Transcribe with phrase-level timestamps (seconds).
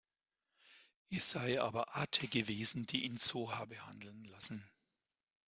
[1.11, 4.65] Es sei aber Ate gewesen, die ihn so habe handeln lassen.